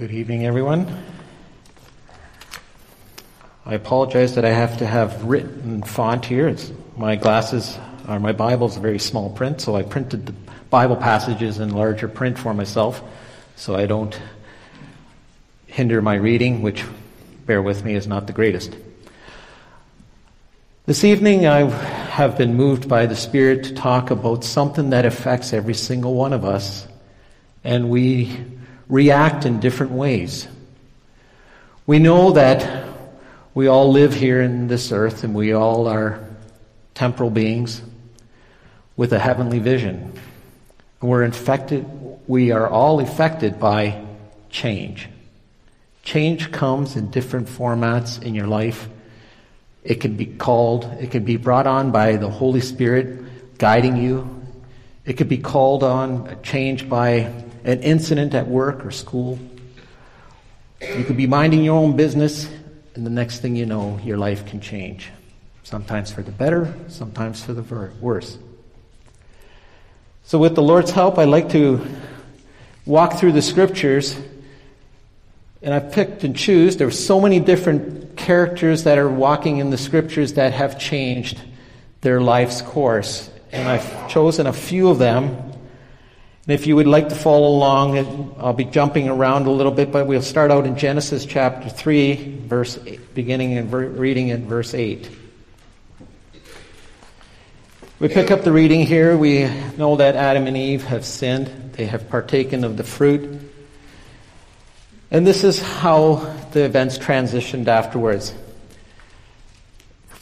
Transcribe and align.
Good 0.00 0.12
evening, 0.12 0.46
everyone. 0.46 0.86
I 3.66 3.74
apologize 3.74 4.34
that 4.36 4.46
I 4.46 4.50
have 4.50 4.78
to 4.78 4.86
have 4.86 5.24
written 5.24 5.82
font 5.82 6.24
here. 6.24 6.48
It's, 6.48 6.72
my 6.96 7.16
glasses 7.16 7.78
or 8.08 8.18
my 8.18 8.32
Bible 8.32 8.66
is 8.66 8.78
very 8.78 8.98
small 8.98 9.28
print, 9.28 9.60
so 9.60 9.76
I 9.76 9.82
printed 9.82 10.24
the 10.24 10.32
Bible 10.70 10.96
passages 10.96 11.58
in 11.58 11.74
larger 11.74 12.08
print 12.08 12.38
for 12.38 12.54
myself 12.54 13.02
so 13.56 13.74
I 13.74 13.84
don't 13.84 14.18
hinder 15.66 16.00
my 16.00 16.14
reading, 16.14 16.62
which, 16.62 16.82
bear 17.44 17.60
with 17.60 17.84
me, 17.84 17.92
is 17.92 18.06
not 18.06 18.26
the 18.26 18.32
greatest. 18.32 18.74
This 20.86 21.04
evening, 21.04 21.46
I 21.46 21.68
have 21.68 22.38
been 22.38 22.54
moved 22.54 22.88
by 22.88 23.04
the 23.04 23.16
Spirit 23.16 23.64
to 23.64 23.74
talk 23.74 24.10
about 24.10 24.44
something 24.44 24.88
that 24.90 25.04
affects 25.04 25.52
every 25.52 25.74
single 25.74 26.14
one 26.14 26.32
of 26.32 26.46
us, 26.46 26.88
and 27.64 27.90
we 27.90 28.34
react 28.90 29.46
in 29.46 29.60
different 29.60 29.92
ways. 29.92 30.46
We 31.86 31.98
know 31.98 32.32
that 32.32 32.88
we 33.54 33.68
all 33.68 33.90
live 33.90 34.12
here 34.12 34.42
in 34.42 34.66
this 34.66 34.92
earth 34.92 35.24
and 35.24 35.34
we 35.34 35.52
all 35.52 35.88
are 35.88 36.22
temporal 36.94 37.30
beings 37.30 37.80
with 38.96 39.12
a 39.12 39.18
heavenly 39.18 39.60
vision. 39.60 40.12
We're 41.00 41.22
infected, 41.22 41.86
we 42.26 42.50
are 42.50 42.68
all 42.68 43.00
affected 43.00 43.58
by 43.58 44.04
change. 44.50 45.08
Change 46.02 46.50
comes 46.50 46.96
in 46.96 47.10
different 47.10 47.48
formats 47.48 48.20
in 48.22 48.34
your 48.34 48.46
life. 48.46 48.88
It 49.84 50.00
can 50.00 50.16
be 50.16 50.26
called, 50.26 50.84
it 51.00 51.10
can 51.10 51.24
be 51.24 51.36
brought 51.36 51.66
on 51.66 51.92
by 51.92 52.16
the 52.16 52.28
Holy 52.28 52.60
Spirit 52.60 53.58
guiding 53.58 53.96
you. 53.96 54.42
It 55.06 55.14
could 55.14 55.28
be 55.28 55.38
called 55.38 55.82
on, 55.82 56.42
change 56.42 56.88
by 56.88 57.32
an 57.64 57.82
incident 57.82 58.34
at 58.34 58.48
work 58.48 58.84
or 58.84 58.90
school. 58.90 59.38
You 60.80 61.04
could 61.04 61.16
be 61.16 61.26
minding 61.26 61.62
your 61.62 61.76
own 61.76 61.96
business, 61.96 62.50
and 62.94 63.04
the 63.04 63.10
next 63.10 63.40
thing 63.40 63.54
you 63.56 63.66
know, 63.66 63.98
your 64.02 64.16
life 64.16 64.46
can 64.46 64.60
change. 64.60 65.10
Sometimes 65.62 66.10
for 66.10 66.22
the 66.22 66.32
better, 66.32 66.74
sometimes 66.88 67.42
for 67.42 67.52
the 67.52 67.90
worse. 68.00 68.38
So, 70.24 70.38
with 70.38 70.54
the 70.54 70.62
Lord's 70.62 70.90
help, 70.90 71.18
I'd 71.18 71.28
like 71.28 71.50
to 71.50 71.86
walk 72.86 73.14
through 73.14 73.32
the 73.32 73.42
scriptures. 73.42 74.16
And 75.62 75.74
I've 75.74 75.92
picked 75.92 76.24
and 76.24 76.34
choose. 76.34 76.78
There 76.78 76.86
are 76.86 76.92
so 76.92 77.20
many 77.20 77.38
different 77.38 78.16
characters 78.16 78.84
that 78.84 78.96
are 78.96 79.08
walking 79.08 79.58
in 79.58 79.70
the 79.70 79.76
scriptures 79.76 80.34
that 80.34 80.54
have 80.54 80.78
changed 80.78 81.40
their 82.00 82.20
life's 82.20 82.62
course. 82.62 83.28
And 83.52 83.68
I've 83.68 84.08
chosen 84.08 84.46
a 84.46 84.52
few 84.52 84.88
of 84.88 84.98
them 84.98 85.49
and 86.50 86.58
if 86.58 86.66
you 86.66 86.74
would 86.74 86.88
like 86.88 87.10
to 87.10 87.14
follow 87.14 87.46
along, 87.46 88.34
I'll 88.40 88.52
be 88.52 88.64
jumping 88.64 89.08
around 89.08 89.46
a 89.46 89.52
little 89.52 89.70
bit, 89.70 89.92
but 89.92 90.08
we'll 90.08 90.20
start 90.20 90.50
out 90.50 90.66
in 90.66 90.76
Genesis 90.76 91.24
chapter 91.24 91.68
3, 91.68 92.38
verse 92.40 92.76
eight, 92.86 93.14
beginning 93.14 93.56
and 93.56 93.72
reading 93.72 94.30
in 94.30 94.48
verse 94.48 94.74
8. 94.74 95.08
We 98.00 98.08
pick 98.08 98.32
up 98.32 98.42
the 98.42 98.50
reading 98.50 98.84
here. 98.84 99.16
We 99.16 99.48
know 99.76 99.94
that 99.98 100.16
Adam 100.16 100.48
and 100.48 100.56
Eve 100.56 100.82
have 100.82 101.04
sinned. 101.04 101.74
They 101.74 101.86
have 101.86 102.10
partaken 102.10 102.64
of 102.64 102.76
the 102.76 102.82
fruit. 102.82 103.40
And 105.12 105.24
this 105.24 105.44
is 105.44 105.62
how 105.62 106.16
the 106.50 106.64
events 106.64 106.98
transitioned 106.98 107.68
afterwards. 107.68 108.34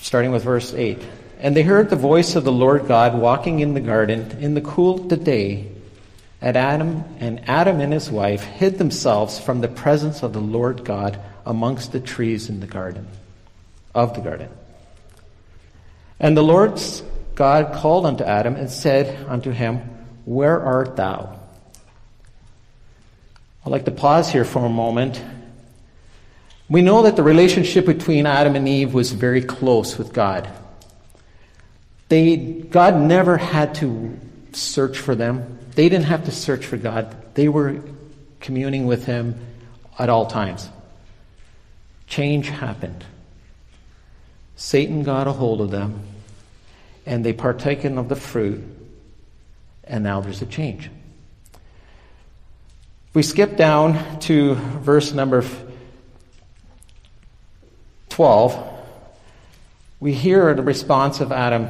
Starting 0.02 0.32
with 0.32 0.44
verse 0.44 0.74
8. 0.74 1.02
And 1.40 1.56
they 1.56 1.62
heard 1.62 1.88
the 1.88 1.96
voice 1.96 2.36
of 2.36 2.44
the 2.44 2.52
Lord 2.52 2.86
God 2.86 3.18
walking 3.18 3.60
in 3.60 3.72
the 3.72 3.80
garden 3.80 4.36
in 4.42 4.52
the 4.52 4.60
cool 4.60 5.00
of 5.00 5.08
the 5.08 5.16
day 5.16 5.72
and 6.40 6.56
Adam 6.56 7.04
and 7.18 7.48
Adam 7.48 7.80
and 7.80 7.92
his 7.92 8.10
wife 8.10 8.42
hid 8.42 8.78
themselves 8.78 9.38
from 9.38 9.60
the 9.60 9.68
presence 9.68 10.22
of 10.22 10.32
the 10.32 10.40
Lord 10.40 10.84
God 10.84 11.20
amongst 11.44 11.92
the 11.92 12.00
trees 12.00 12.48
in 12.48 12.60
the 12.60 12.66
garden 12.66 13.08
of 13.94 14.14
the 14.14 14.20
garden. 14.20 14.48
And 16.20 16.36
the 16.36 16.42
Lord 16.42 16.80
God 17.34 17.72
called 17.74 18.06
unto 18.06 18.24
Adam 18.24 18.56
and 18.56 18.70
said 18.70 19.26
unto 19.28 19.50
him, 19.50 19.78
Where 20.24 20.60
art 20.60 20.96
thou? 20.96 21.38
I'd 23.64 23.72
like 23.72 23.84
to 23.86 23.90
pause 23.90 24.30
here 24.30 24.44
for 24.44 24.64
a 24.64 24.68
moment. 24.68 25.22
We 26.68 26.82
know 26.82 27.02
that 27.02 27.16
the 27.16 27.22
relationship 27.22 27.86
between 27.86 28.26
Adam 28.26 28.54
and 28.54 28.68
Eve 28.68 28.94
was 28.94 29.12
very 29.12 29.42
close 29.42 29.96
with 29.98 30.12
God. 30.12 30.48
They, 32.08 32.36
God 32.36 32.96
never 32.96 33.36
had 33.36 33.74
to 33.76 34.18
search 34.52 34.98
for 34.98 35.14
them. 35.14 35.57
They 35.78 35.88
didn't 35.88 36.06
have 36.06 36.24
to 36.24 36.32
search 36.32 36.66
for 36.66 36.76
God, 36.76 37.14
they 37.34 37.48
were 37.48 37.80
communing 38.40 38.88
with 38.88 39.06
Him 39.06 39.38
at 39.96 40.08
all 40.08 40.26
times. 40.26 40.68
Change 42.08 42.48
happened. 42.48 43.04
Satan 44.56 45.04
got 45.04 45.28
a 45.28 45.32
hold 45.32 45.60
of 45.60 45.70
them, 45.70 46.02
and 47.06 47.24
they 47.24 47.32
partaken 47.32 47.96
of 47.96 48.08
the 48.08 48.16
fruit, 48.16 48.64
and 49.84 50.02
now 50.02 50.20
there's 50.20 50.42
a 50.42 50.46
change. 50.46 50.90
If 53.10 53.14
we 53.14 53.22
skip 53.22 53.56
down 53.56 54.18
to 54.22 54.54
verse 54.56 55.12
number 55.12 55.44
12, 58.08 58.80
we 60.00 60.12
hear 60.12 60.54
the 60.54 60.62
response 60.62 61.20
of 61.20 61.30
Adam. 61.30 61.68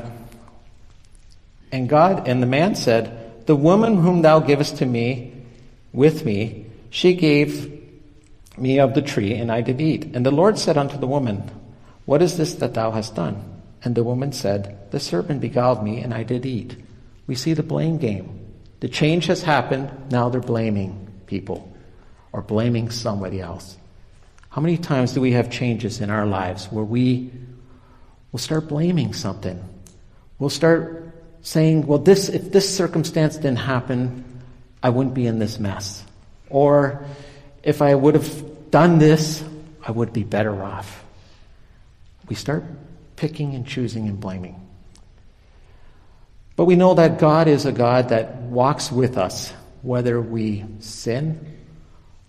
And 1.71 1.91
God 1.91 2.27
and 2.27 2.43
the 2.43 2.47
man 2.47 2.75
said, 2.75 3.28
the 3.49 3.57
woman 3.57 3.97
whom 3.97 4.21
thou 4.21 4.41
givest 4.41 4.77
to 4.77 4.85
me 4.85 5.33
with 5.95 6.23
me, 6.27 6.67
she 6.91 7.15
gave 7.15 7.81
me 8.59 8.79
of 8.79 8.93
the 8.93 9.01
tree, 9.01 9.33
and 9.33 9.51
I 9.51 9.63
did 9.63 9.81
eat. 9.81 10.05
And 10.15 10.27
the 10.27 10.31
Lord 10.31 10.59
said 10.59 10.77
unto 10.77 10.99
the 10.99 11.07
woman, 11.07 11.51
What 12.05 12.21
is 12.21 12.37
this 12.37 12.57
that 12.57 12.75
thou 12.75 12.91
hast 12.91 13.15
done? 13.15 13.43
And 13.83 13.95
the 13.95 14.05
woman 14.05 14.33
said, 14.33 14.91
The 14.91 15.01
serpent 15.01 15.41
beguiled 15.41 15.83
me, 15.83 16.03
and 16.03 16.13
I 16.13 16.25
did 16.25 16.45
eat. 16.45 16.77
We 17.27 17.37
see 17.37 17.55
the 17.55 17.63
blame 17.63 17.97
game. 17.97 18.39
The 18.81 18.89
change 18.89 19.25
has 19.29 19.43
happened, 19.43 20.11
now 20.11 20.29
they're 20.29 20.43
blaming 20.43 21.09
people 21.25 21.75
or 22.33 22.43
blaming 22.43 22.91
somebody 22.91 23.41
else. 23.41 23.79
How 24.51 24.61
many 24.61 24.77
times 24.77 25.15
do 25.15 25.23
we 25.23 25.33
have 25.33 25.51
changes 25.51 26.03
in 26.03 26.11
our 26.11 26.27
lives 26.27 26.67
where 26.67 26.85
we 26.85 27.33
will 28.31 28.41
start 28.41 28.69
blaming 28.69 29.15
something? 29.15 29.59
We'll 30.39 30.51
start 30.51 31.09
saying, 31.43 31.87
well, 31.87 31.99
this, 31.99 32.29
if 32.29 32.53
this 32.53 32.75
circumstance 32.75 33.37
didn't 33.37 33.57
happen, 33.57 34.25
I 34.83 34.91
wouldn't 34.91 35.15
be 35.15 35.27
in 35.27 35.39
this 35.39 35.59
mess. 35.59 36.05
Or 36.49 37.05
if 37.63 37.83
I 37.83 37.95
would 37.95 38.15
have 38.15 38.71
done 38.71 38.99
this, 38.99 39.43
I 39.87 39.91
would 39.91 40.13
be 40.13 40.25
better 40.25 40.63
off. 40.63 41.05
We 42.29 42.35
start 42.35 42.65
picking 43.17 43.55
and 43.55 43.67
choosing 43.67 44.09
and 44.09 44.21
blaming. 44.21 44.65
But 46.57 46.65
we 46.65 46.77
know 46.77 46.95
that 46.95 47.19
God 47.19 47.49
is 47.49 47.67
a 47.67 47.73
God 47.73 48.09
that 48.09 48.37
walks 48.37 48.91
with 48.91 49.17
us, 49.17 49.53
whether 49.83 50.21
we 50.21 50.65
sin 50.81 51.57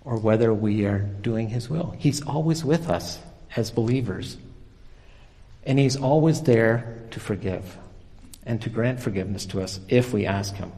or 0.01 0.17
whether 0.17 0.53
we 0.53 0.85
are 0.85 0.99
doing 0.99 1.49
His 1.49 1.69
will. 1.69 1.95
He's 1.97 2.21
always 2.21 2.63
with 2.63 2.89
us 2.89 3.19
as 3.55 3.71
believers. 3.71 4.37
And 5.63 5.77
He's 5.77 5.97
always 5.97 6.41
there 6.41 7.03
to 7.11 7.19
forgive 7.19 7.77
and 8.49 8.59
to 8.63 8.69
grant 8.69 8.99
forgiveness 8.99 9.45
to 9.45 9.61
us 9.61 9.79
if 9.87 10.11
we 10.11 10.25
ask 10.25 10.55
Him. 10.55 10.71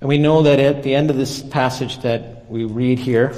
And 0.00 0.08
we 0.08 0.18
know 0.18 0.42
that 0.42 0.60
at 0.60 0.82
the 0.82 0.94
end 0.94 1.10
of 1.10 1.16
this 1.16 1.42
passage 1.42 2.02
that 2.02 2.44
we 2.50 2.64
read 2.64 2.98
here, 2.98 3.34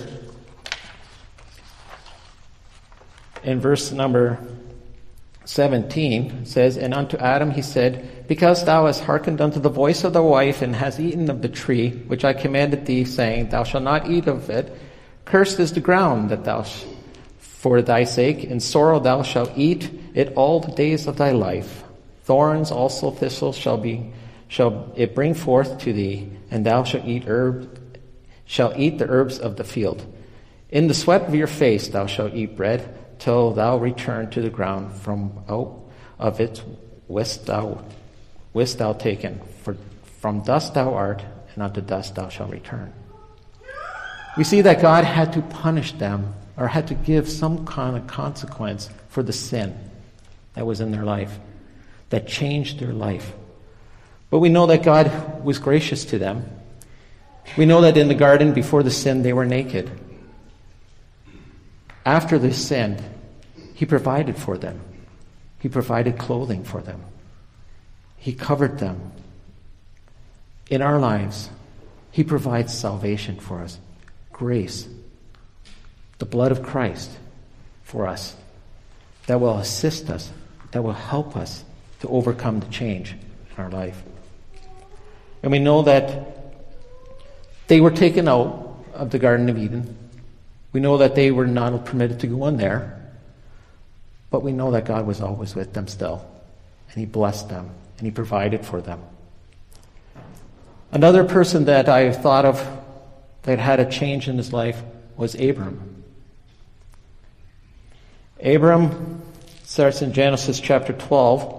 in 3.44 3.60
verse 3.60 3.92
number 3.92 4.44
17, 5.44 6.44
says, 6.44 6.76
And 6.76 6.92
unto 6.92 7.16
Adam 7.18 7.52
he 7.52 7.62
said, 7.62 8.26
Because 8.26 8.64
thou 8.64 8.86
hast 8.86 9.04
hearkened 9.04 9.40
unto 9.40 9.60
the 9.60 9.68
voice 9.68 10.02
of 10.02 10.12
thy 10.12 10.20
wife, 10.20 10.60
and 10.60 10.74
hast 10.74 10.98
eaten 10.98 11.30
of 11.30 11.40
the 11.40 11.48
tree 11.48 11.90
which 12.08 12.24
I 12.24 12.32
commanded 12.32 12.84
thee, 12.84 13.04
saying, 13.04 13.50
Thou 13.50 13.62
shalt 13.62 13.84
not 13.84 14.10
eat 14.10 14.26
of 14.26 14.50
it, 14.50 14.76
cursed 15.24 15.60
is 15.60 15.72
the 15.72 15.80
ground 15.80 16.30
that 16.30 16.42
thou 16.42 16.64
sh- 16.64 16.84
for 17.38 17.80
thy 17.80 18.02
sake, 18.02 18.42
in 18.42 18.58
sorrow 18.58 18.98
thou 18.98 19.22
shalt 19.22 19.52
eat 19.56 19.88
it 20.14 20.32
all 20.34 20.58
the 20.58 20.72
days 20.72 21.06
of 21.06 21.16
thy 21.16 21.30
life. 21.30 21.84
Thorns 22.26 22.72
also 22.72 23.12
thistles 23.12 23.56
shall 23.56 23.78
be 23.78 24.12
shall 24.48 24.92
it 24.96 25.14
bring 25.14 25.32
forth 25.32 25.78
to 25.78 25.92
thee, 25.92 26.28
and 26.50 26.66
thou 26.66 26.82
shalt 26.82 27.04
eat 27.04 27.28
herb 27.28 27.78
shall 28.44 28.74
eat 28.76 28.98
the 28.98 29.08
herbs 29.08 29.38
of 29.38 29.54
the 29.54 29.62
field. 29.62 30.04
In 30.68 30.88
the 30.88 30.94
sweat 30.94 31.22
of 31.22 31.36
your 31.36 31.46
face 31.46 31.86
thou 31.86 32.06
shalt 32.06 32.34
eat 32.34 32.56
bread, 32.56 32.82
till 33.20 33.52
thou 33.52 33.78
return 33.78 34.28
to 34.30 34.40
the 34.42 34.50
ground 34.50 34.92
from 34.92 35.44
out 35.48 35.78
of 36.18 36.40
it 36.40 36.64
wast 37.06 37.46
thou 37.46 37.84
wast 38.52 38.78
thou 38.78 38.92
taken. 38.92 39.40
For 39.62 39.76
from 40.18 40.40
dust 40.40 40.74
thou 40.74 40.94
art, 40.94 41.24
and 41.54 41.62
unto 41.62 41.80
dust 41.80 42.16
thou 42.16 42.28
shalt 42.28 42.50
return. 42.50 42.92
We 44.36 44.42
see 44.42 44.62
that 44.62 44.82
God 44.82 45.04
had 45.04 45.32
to 45.34 45.42
punish 45.42 45.92
them 45.92 46.34
or 46.56 46.66
had 46.66 46.88
to 46.88 46.94
give 46.94 47.28
some 47.28 47.64
kind 47.66 47.96
of 47.96 48.08
consequence 48.08 48.90
for 49.10 49.22
the 49.22 49.32
sin 49.32 49.78
that 50.54 50.66
was 50.66 50.80
in 50.80 50.90
their 50.90 51.04
life 51.04 51.38
that 52.10 52.28
changed 52.28 52.78
their 52.78 52.92
life. 52.92 53.32
But 54.30 54.40
we 54.40 54.48
know 54.48 54.66
that 54.66 54.82
God 54.82 55.44
was 55.44 55.58
gracious 55.58 56.04
to 56.06 56.18
them. 56.18 56.48
We 57.56 57.66
know 57.66 57.80
that 57.82 57.96
in 57.96 58.08
the 58.08 58.14
garden 58.14 58.52
before 58.52 58.82
the 58.82 58.90
sin, 58.90 59.22
they 59.22 59.32
were 59.32 59.46
naked. 59.46 59.90
after 62.04 62.38
the 62.38 62.52
sin, 62.52 63.02
He 63.74 63.84
provided 63.84 64.36
for 64.36 64.56
them. 64.56 64.80
He 65.58 65.68
provided 65.68 66.18
clothing 66.18 66.64
for 66.64 66.80
them. 66.80 67.02
He 68.16 68.32
covered 68.32 68.78
them. 68.78 69.12
In 70.70 70.82
our 70.82 70.98
lives, 70.98 71.50
He 72.12 72.24
provides 72.24 72.72
salvation 72.72 73.36
for 73.36 73.60
us, 73.60 73.78
grace, 74.32 74.88
the 76.18 76.26
blood 76.26 76.52
of 76.52 76.62
Christ 76.62 77.10
for 77.82 78.06
us 78.06 78.36
that 79.26 79.40
will 79.40 79.58
assist 79.58 80.08
us, 80.08 80.32
that 80.70 80.82
will 80.82 80.92
help 80.92 81.36
us 81.36 81.64
to 82.00 82.08
overcome 82.08 82.60
the 82.60 82.66
change 82.66 83.12
in 83.12 83.62
our 83.62 83.70
life. 83.70 84.02
And 85.42 85.52
we 85.52 85.58
know 85.58 85.82
that 85.82 86.54
they 87.68 87.80
were 87.80 87.90
taken 87.90 88.28
out 88.28 88.84
of 88.94 89.10
the 89.10 89.18
Garden 89.18 89.48
of 89.48 89.58
Eden. 89.58 89.96
We 90.72 90.80
know 90.80 90.98
that 90.98 91.14
they 91.14 91.30
were 91.30 91.46
not 91.46 91.84
permitted 91.84 92.20
to 92.20 92.26
go 92.26 92.46
in 92.46 92.56
there. 92.56 92.92
But 94.30 94.42
we 94.42 94.52
know 94.52 94.70
that 94.72 94.84
God 94.84 95.06
was 95.06 95.20
always 95.20 95.54
with 95.54 95.72
them 95.72 95.88
still. 95.88 96.26
And 96.90 96.98
He 96.98 97.06
blessed 97.06 97.48
them 97.48 97.70
and 97.98 98.06
He 98.06 98.10
provided 98.10 98.64
for 98.64 98.80
them. 98.80 99.00
Another 100.92 101.24
person 101.24 101.66
that 101.66 101.88
I 101.88 102.12
thought 102.12 102.44
of 102.44 102.66
that 103.42 103.58
had 103.58 103.80
a 103.80 103.90
change 103.90 104.28
in 104.28 104.36
his 104.36 104.52
life 104.52 104.82
was 105.16 105.34
Abram. 105.34 106.02
Abram 108.42 109.22
starts 109.64 110.02
in 110.02 110.12
Genesis 110.12 110.60
chapter 110.60 110.92
12. 110.92 111.55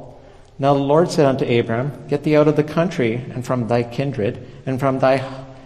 Now 0.60 0.74
the 0.74 0.80
Lord 0.80 1.12
said 1.12 1.26
unto 1.26 1.46
Abram, 1.46 2.08
Get 2.08 2.24
thee 2.24 2.36
out 2.36 2.48
of 2.48 2.56
the 2.56 2.64
country, 2.64 3.16
and 3.16 3.46
from 3.46 3.68
thy 3.68 3.84
kindred, 3.84 4.46
and 4.66 4.80
from 4.80 5.00
thy 5.00 5.20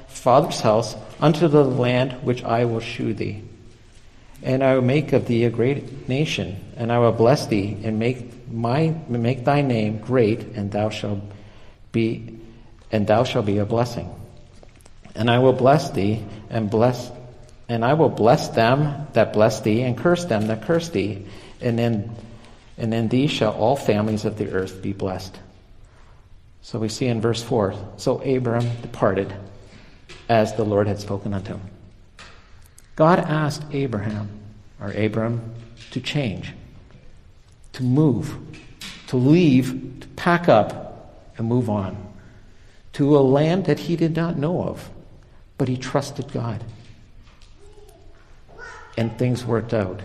father's 0.07 0.59
house, 0.59 0.95
unto 1.19 1.47
the 1.47 1.63
land 1.63 2.23
which 2.23 2.43
I 2.43 2.65
will 2.65 2.81
shew 2.81 3.13
thee. 3.13 3.43
And 4.43 4.63
I 4.63 4.75
will 4.75 4.81
make 4.81 5.13
of 5.13 5.27
thee 5.27 5.45
a 5.45 5.49
great 5.49 6.09
nation, 6.09 6.57
and 6.75 6.91
I 6.91 6.99
will 6.99 7.11
bless 7.11 7.47
thee, 7.47 7.77
and 7.83 7.99
make 7.99 8.49
my 8.51 8.93
make 9.07 9.45
thy 9.45 9.61
name 9.61 9.99
great, 9.99 10.41
and 10.55 10.71
thou 10.71 10.89
shalt 10.89 11.21
be 11.91 12.39
and 12.91 13.07
thou 13.07 13.23
shalt 13.23 13.45
be 13.45 13.59
a 13.59 13.65
blessing. 13.65 14.13
And 15.15 15.29
I 15.29 15.39
will 15.39 15.53
bless 15.53 15.91
thee, 15.91 16.23
and 16.49 16.69
bless 16.69 17.11
and 17.69 17.85
I 17.85 17.93
will 17.93 18.09
bless 18.09 18.49
them 18.49 19.07
that 19.13 19.31
bless 19.31 19.61
thee, 19.61 19.83
and 19.83 19.97
curse 19.97 20.25
them 20.25 20.47
that 20.47 20.63
curse 20.63 20.89
thee, 20.89 21.25
and 21.61 21.79
in 21.79 22.11
and 22.81 22.91
in 22.95 23.09
thee 23.09 23.27
shall 23.27 23.53
all 23.53 23.75
families 23.75 24.25
of 24.25 24.39
the 24.39 24.51
earth 24.51 24.81
be 24.81 24.91
blessed. 24.91 25.39
So 26.63 26.79
we 26.79 26.89
see 26.89 27.05
in 27.05 27.21
verse 27.21 27.43
4 27.43 27.75
So 27.97 28.17
Abram 28.21 28.67
departed 28.81 29.31
as 30.27 30.55
the 30.55 30.65
Lord 30.65 30.87
had 30.87 30.99
spoken 30.99 31.31
unto 31.31 31.53
him. 31.53 31.61
God 32.95 33.19
asked 33.19 33.63
Abraham, 33.71 34.29
or 34.79 34.91
Abram, 34.91 35.53
to 35.91 36.01
change, 36.01 36.53
to 37.73 37.83
move, 37.83 38.35
to 39.07 39.15
leave, 39.15 39.99
to 40.01 40.07
pack 40.09 40.49
up, 40.49 41.31
and 41.37 41.47
move 41.47 41.69
on 41.69 41.95
to 42.93 43.15
a 43.15 43.19
land 43.19 43.65
that 43.65 43.79
he 43.79 43.95
did 43.95 44.15
not 44.15 44.37
know 44.37 44.63
of, 44.63 44.89
but 45.59 45.67
he 45.67 45.77
trusted 45.77 46.31
God. 46.33 46.63
And 48.97 49.15
things 49.19 49.45
worked 49.45 49.73
out. 49.73 50.01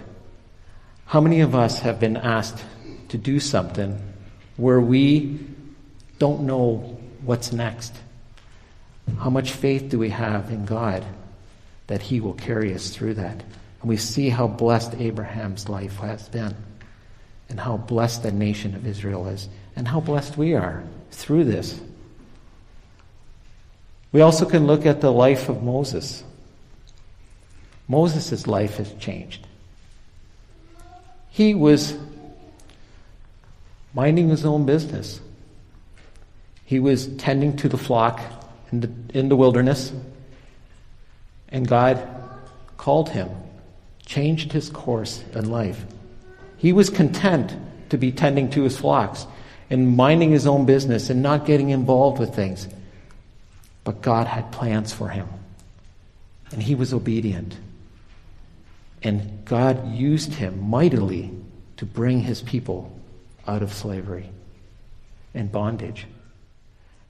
How 1.07 1.21
many 1.21 1.41
of 1.41 1.55
us 1.55 1.79
have 1.81 2.01
been 2.01 2.17
asked 2.17 2.65
to 3.11 3.17
do 3.17 3.39
something 3.39 3.97
where 4.57 4.81
we 4.81 5.39
don't 6.19 6.43
know 6.43 6.99
what's 7.23 7.53
next? 7.53 7.95
How 9.21 9.31
much 9.31 9.53
faith 9.53 9.89
do 9.89 10.01
we 10.01 10.11
have 10.11 10.51
in 10.51 10.65
God 10.65 11.05
that 11.87 12.03
He 12.03 12.21
will 12.21 12.35
carry 12.35 12.75
us 12.75 12.91
through 12.91 13.15
that? 13.15 13.45
And 13.81 13.89
we 13.89 13.97
see 13.97 14.31
how 14.31 14.49
blessed 14.49 14.95
Abraham's 14.95 15.69
life 15.69 15.97
has 15.99 16.29
been, 16.29 16.57
and 17.49 17.61
how 17.61 17.77
blessed 17.77 18.25
the 18.25 18.33
nation 18.33 18.75
of 18.75 18.85
Israel 18.85 19.29
is, 19.29 19.49
and 19.77 19.87
how 19.87 20.01
blessed 20.01 20.37
we 20.37 20.55
are 20.55 20.83
through 21.13 21.45
this. 21.45 21.81
We 24.11 24.23
also 24.23 24.45
can 24.45 24.67
look 24.67 24.87
at 24.87 25.01
the 25.01 25.13
life 25.13 25.49
of 25.49 25.63
Moses. 25.63 26.25
Moses' 27.87 28.49
life 28.49 28.79
has 28.79 28.93
changed. 28.95 29.46
He 31.37 31.55
was 31.55 31.95
minding 33.93 34.31
his 34.31 34.47
own 34.47 34.65
business. 34.65 35.21
He 36.65 36.81
was 36.81 37.09
tending 37.19 37.59
to 37.59 37.69
the 37.69 37.77
flock 37.77 38.23
in 38.73 38.81
the, 38.81 38.91
in 39.13 39.29
the 39.29 39.37
wilderness, 39.37 39.93
and 41.51 41.69
God 41.69 42.03
called 42.79 43.11
him, 43.11 43.29
changed 44.07 44.51
his 44.51 44.71
course 44.71 45.23
in 45.35 45.51
life. 45.51 45.85
He 46.57 46.73
was 46.73 46.89
content 46.89 47.55
to 47.91 47.99
be 47.99 48.13
tending 48.13 48.49
to 48.53 48.63
his 48.63 48.79
flocks 48.79 49.27
and 49.69 49.95
minding 49.95 50.31
his 50.31 50.47
own 50.47 50.65
business 50.65 51.11
and 51.11 51.23
not 51.23 51.45
getting 51.45 51.69
involved 51.69 52.19
with 52.19 52.35
things. 52.35 52.67
But 53.85 54.01
God 54.01 54.27
had 54.27 54.53
plans 54.53 54.91
for 54.91 55.11
him, 55.11 55.29
and 56.51 56.63
he 56.63 56.75
was 56.75 56.95
obedient. 56.95 57.59
And 59.07 59.45
God 59.45 59.95
used 59.95 60.35
him 60.35 60.69
mightily 60.69 61.31
to 61.77 61.87
bring 61.87 62.23
his 62.23 62.43
people 62.43 62.93
out 63.47 63.63
of 63.63 63.73
slavery 63.73 64.29
and 65.33 65.53
bondage. 65.53 66.09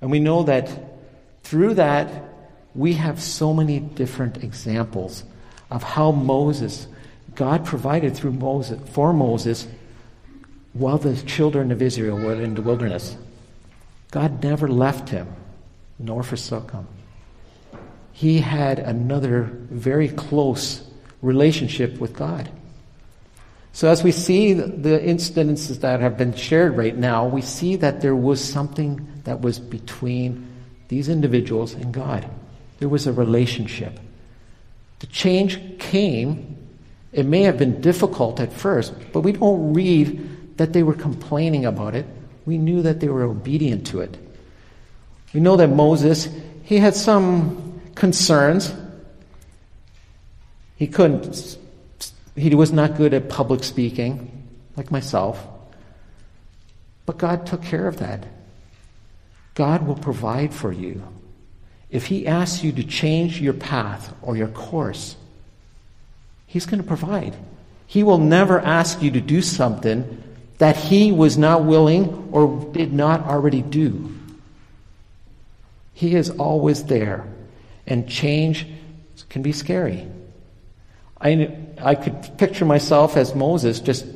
And 0.02 0.10
we 0.10 0.20
know 0.20 0.42
that 0.42 0.68
through 1.42 1.72
that, 1.74 2.10
we 2.74 2.92
have 2.92 3.18
so 3.18 3.54
many 3.54 3.80
different 3.80 4.44
examples 4.44 5.24
of 5.70 5.82
how 5.82 6.10
Moses, 6.10 6.86
God 7.34 7.64
provided 7.64 8.14
through 8.14 8.32
Moses, 8.32 8.78
for 8.90 9.14
Moses, 9.14 9.66
while 10.74 10.98
the 10.98 11.16
children 11.22 11.72
of 11.72 11.80
Israel 11.80 12.18
were 12.18 12.42
in 12.42 12.56
the 12.56 12.60
wilderness. 12.60 13.16
God 14.10 14.42
never 14.44 14.68
left 14.68 15.08
him, 15.08 15.28
nor 15.98 16.22
forsook 16.22 16.72
him. 16.72 16.86
He 18.12 18.40
had 18.40 18.80
another 18.80 19.44
very 19.70 20.10
close 20.10 20.85
relationship 21.22 21.98
with 21.98 22.14
God. 22.14 22.50
So, 23.72 23.88
as 23.88 24.02
we 24.02 24.10
see 24.10 24.54
the 24.54 25.04
instances 25.04 25.80
that 25.80 26.00
have 26.00 26.16
been 26.16 26.34
shared 26.34 26.78
right 26.78 26.96
now, 26.96 27.26
we 27.26 27.42
see 27.42 27.76
that 27.76 28.00
there 28.00 28.16
was 28.16 28.42
something 28.42 29.06
that 29.24 29.42
was 29.42 29.58
between 29.58 30.48
these 30.88 31.10
individuals 31.10 31.74
and 31.74 31.92
God. 31.92 32.26
There 32.78 32.88
was 32.88 33.06
a 33.06 33.12
relationship. 33.12 34.00
The 35.00 35.06
change 35.08 35.78
came. 35.78 36.56
It 37.12 37.26
may 37.26 37.42
have 37.42 37.58
been 37.58 37.80
difficult 37.82 38.40
at 38.40 38.52
first, 38.52 38.94
but 39.12 39.20
we 39.20 39.32
don't 39.32 39.74
read 39.74 40.56
that 40.56 40.72
they 40.72 40.82
were 40.82 40.94
complaining 40.94 41.66
about 41.66 41.94
it. 41.94 42.06
We 42.46 42.56
knew 42.56 42.80
that 42.80 43.00
they 43.00 43.08
were 43.08 43.24
obedient 43.24 43.86
to 43.88 44.00
it. 44.00 44.16
We 45.34 45.40
know 45.40 45.56
that 45.56 45.68
Moses, 45.68 46.28
he 46.62 46.78
had 46.78 46.94
some 46.94 47.82
concerns 47.94 48.72
he 50.76 50.86
couldn't, 50.86 51.58
he 52.36 52.54
was 52.54 52.70
not 52.70 52.96
good 52.96 53.14
at 53.14 53.28
public 53.28 53.64
speaking, 53.64 54.48
like 54.76 54.90
myself. 54.90 55.44
But 57.06 57.18
God 57.18 57.46
took 57.46 57.62
care 57.62 57.88
of 57.88 57.98
that. 57.98 58.26
God 59.54 59.86
will 59.86 59.96
provide 59.96 60.52
for 60.52 60.70
you. 60.70 61.02
If 61.90 62.06
He 62.06 62.26
asks 62.26 62.62
you 62.62 62.72
to 62.72 62.84
change 62.84 63.40
your 63.40 63.54
path 63.54 64.14
or 64.20 64.36
your 64.36 64.48
course, 64.48 65.16
He's 66.46 66.66
going 66.66 66.82
to 66.82 66.86
provide. 66.86 67.34
He 67.86 68.02
will 68.02 68.18
never 68.18 68.60
ask 68.60 69.00
you 69.00 69.10
to 69.12 69.20
do 69.20 69.40
something 69.40 70.22
that 70.58 70.76
He 70.76 71.10
was 71.10 71.38
not 71.38 71.64
willing 71.64 72.28
or 72.32 72.70
did 72.72 72.92
not 72.92 73.22
already 73.22 73.62
do. 73.62 74.12
He 75.94 76.14
is 76.14 76.28
always 76.28 76.84
there, 76.84 77.24
and 77.86 78.06
change 78.06 78.66
can 79.30 79.40
be 79.40 79.52
scary. 79.52 80.06
I, 81.20 81.56
I 81.78 81.94
could 81.94 82.38
picture 82.38 82.64
myself 82.64 83.16
as 83.16 83.34
Moses 83.34 83.80
just 83.80 84.06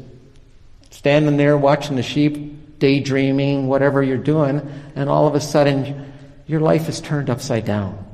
standing 0.90 1.37
there 1.37 1.57
watching 1.57 1.97
the 1.97 2.02
sheep, 2.02 2.78
daydreaming, 2.78 3.69
whatever 3.69 4.02
you're 4.02 4.19
doing, 4.19 4.61
and 4.95 5.09
all 5.09 5.26
of 5.26 5.35
a 5.35 5.40
sudden 5.40 6.12
your 6.47 6.61
life 6.61 6.88
is 6.88 7.00
turned 7.00 7.30
upside 7.30 7.64
down. 7.64 8.07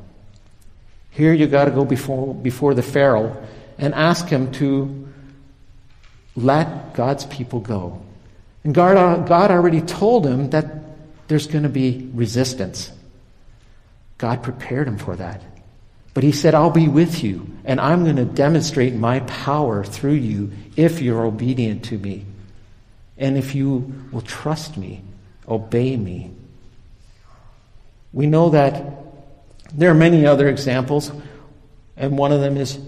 Here 1.11 1.33
you 1.33 1.47
got 1.47 1.65
to 1.65 1.71
go 1.71 1.85
before, 1.85 2.35
before 2.35 2.75
the 2.75 2.83
Pharaoh 2.83 3.43
and 3.79 3.95
ask 3.95 4.29
him 4.29 4.53
to 4.53 5.09
let 6.37 6.95
God's 6.95 7.25
people 7.25 7.61
go. 7.61 8.03
And 8.65 8.75
God, 8.75 8.97
uh, 8.97 9.17
God 9.25 9.51
already 9.51 9.81
told 9.81 10.27
him 10.27 10.51
that 10.51 10.67
there's 11.29 11.47
going 11.47 11.63
to 11.63 11.71
be 11.71 12.11
resistance. 12.13 12.93
God 14.19 14.43
prepared 14.43 14.89
him 14.89 14.99
for 14.99 15.17
that. 15.17 15.43
But 16.17 16.25
he 16.25 16.33
said, 16.33 16.55
I'll 16.55 16.71
be 16.71 16.89
with 16.89 17.23
you, 17.23 17.47
and 17.67 17.79
I'm 17.79 18.05
going 18.05 18.17
to 18.17 18.25
demonstrate 18.25 18.95
my 18.95 19.21
power 19.21 19.85
through 19.85 20.15
you 20.15 20.51
if 20.75 21.03
you're 21.03 21.27
obedient 21.27 21.85
to 21.85 21.99
me, 21.99 22.25
and 23.19 23.37
if 23.37 23.55
you 23.55 23.93
will 24.11 24.23
trust 24.23 24.79
me, 24.79 25.03
obey 25.47 25.95
me. 25.95 26.31
We 28.15 28.25
know 28.25 28.49
that 28.49 28.95
there 29.75 29.91
are 29.91 29.95
many 29.95 30.25
other 30.25 30.49
examples, 30.49 31.13
and 31.99 32.17
one 32.17 32.33
of 32.33 32.41
them 32.41 32.57
is. 32.57 32.79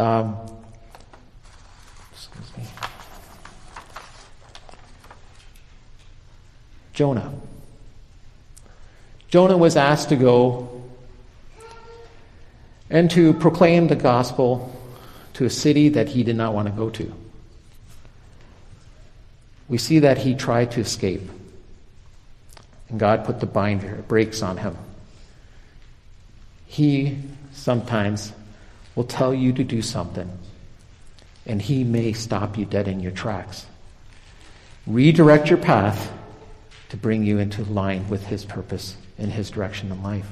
Um, 0.00 0.38
Jonah. 6.94 7.34
Jonah 9.28 9.58
was 9.58 9.76
asked 9.76 10.08
to 10.08 10.16
go 10.16 10.75
and 12.90 13.10
to 13.10 13.34
proclaim 13.34 13.88
the 13.88 13.96
gospel 13.96 14.72
to 15.34 15.44
a 15.44 15.50
city 15.50 15.88
that 15.90 16.08
he 16.08 16.22
did 16.22 16.36
not 16.36 16.54
want 16.54 16.66
to 16.68 16.72
go 16.72 16.88
to. 16.90 17.12
We 19.68 19.78
see 19.78 19.98
that 20.00 20.18
he 20.18 20.34
tried 20.34 20.70
to 20.72 20.80
escape. 20.80 21.22
And 22.88 23.00
God 23.00 23.24
put 23.24 23.40
the 23.40 23.46
binder, 23.46 24.04
brakes 24.06 24.42
on 24.42 24.58
him. 24.58 24.76
He 26.66 27.18
sometimes 27.52 28.32
will 28.94 29.04
tell 29.04 29.34
you 29.34 29.52
to 29.52 29.64
do 29.64 29.82
something, 29.82 30.30
and 31.44 31.60
he 31.60 31.84
may 31.84 32.12
stop 32.12 32.56
you 32.56 32.64
dead 32.64 32.86
in 32.86 33.00
your 33.00 33.12
tracks. 33.12 33.66
Redirect 34.86 35.50
your 35.50 35.58
path 35.58 36.12
to 36.90 36.96
bring 36.96 37.24
you 37.24 37.38
into 37.38 37.64
line 37.64 38.08
with 38.08 38.26
his 38.26 38.44
purpose 38.44 38.96
and 39.18 39.32
his 39.32 39.50
direction 39.50 39.90
in 39.90 40.02
life. 40.02 40.28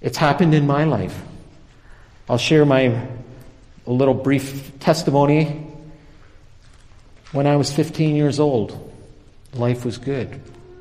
It's 0.00 0.16
happened 0.16 0.54
in 0.54 0.66
my 0.66 0.84
life. 0.84 1.20
I'll 2.28 2.38
share 2.38 2.64
my 2.64 3.06
a 3.86 3.90
little 3.90 4.14
brief 4.14 4.78
testimony. 4.78 5.66
When 7.32 7.46
I 7.46 7.56
was 7.56 7.72
15 7.72 8.16
years 8.16 8.40
old, 8.40 8.92
life 9.54 9.84
was 9.84 9.98
good. 9.98 10.40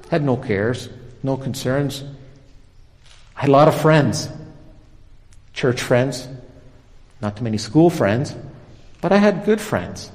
Had 0.09 0.23
no 0.23 0.37
cares, 0.37 0.89
no 1.23 1.37
concerns. 1.37 2.03
I 3.35 3.41
had 3.41 3.49
a 3.49 3.51
lot 3.51 3.67
of 3.67 3.79
friends, 3.79 4.29
church 5.53 5.81
friends, 5.81 6.27
not 7.21 7.37
too 7.37 7.43
many 7.43 7.57
school 7.57 7.89
friends, 7.89 8.35
but 9.01 9.11
I 9.11 9.17
had 9.17 9.45
good 9.45 9.61
friends. 9.61 10.11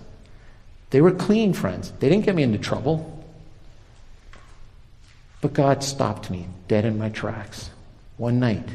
They 0.90 1.00
were 1.00 1.12
clean 1.12 1.52
friends. 1.52 1.92
They 1.98 2.08
didn't 2.08 2.24
get 2.24 2.34
me 2.34 2.42
into 2.42 2.58
trouble. 2.58 3.24
But 5.40 5.52
God 5.52 5.82
stopped 5.82 6.30
me 6.30 6.48
dead 6.68 6.84
in 6.84 6.98
my 6.98 7.10
tracks 7.10 7.70
one 8.16 8.38
night. 8.38 8.68